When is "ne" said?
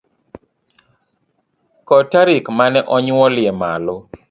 2.73-2.81